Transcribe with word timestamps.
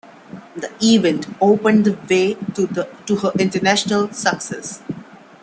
The 0.55 0.71
event 0.81 1.27
opened 1.39 1.85
the 1.85 1.93
way 2.09 2.33
to 3.05 3.15
her 3.17 3.31
international 3.37 4.11
success. 4.11 4.81